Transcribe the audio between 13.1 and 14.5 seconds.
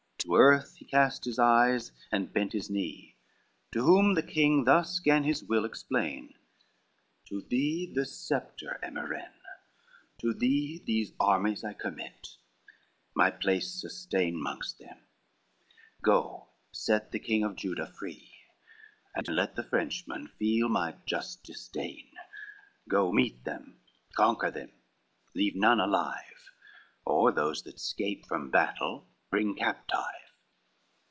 my place sustain